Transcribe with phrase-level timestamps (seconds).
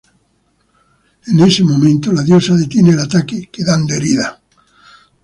[1.27, 4.41] En ese momento la diosa detiene el ataque, quedando herida.